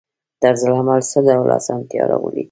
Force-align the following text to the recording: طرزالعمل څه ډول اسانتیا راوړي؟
طرزالعمل 0.41 1.01
څه 1.11 1.19
ډول 1.27 1.49
اسانتیا 1.59 2.03
راوړي؟ 2.11 2.39